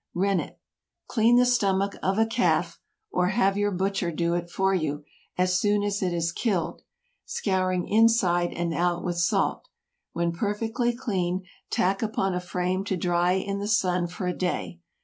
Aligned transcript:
RENNET. 0.15 0.57
Clean 1.05 1.35
the 1.35 1.45
stomach 1.45 1.93
of 2.01 2.17
a 2.17 2.25
calf 2.25 2.79
(or 3.11 3.27
have 3.27 3.55
your 3.55 3.69
butcher 3.69 4.11
do 4.11 4.33
it 4.33 4.49
for 4.49 4.73
you) 4.73 5.03
as 5.37 5.59
soon 5.59 5.83
as 5.83 6.01
it 6.01 6.11
is 6.11 6.31
killed, 6.31 6.81
scouring 7.23 7.87
inside 7.87 8.51
and 8.51 8.73
out 8.73 9.03
with 9.03 9.19
salt. 9.19 9.67
When 10.13 10.31
perfectly 10.31 10.91
clean, 10.97 11.43
tack 11.69 12.01
upon 12.01 12.33
a 12.33 12.39
frame 12.39 12.83
to 12.85 12.97
dry 12.97 13.33
in 13.33 13.59
the 13.59 13.67
sun 13.67 14.07
for 14.07 14.25
a 14.25 14.33
day. 14.33 14.79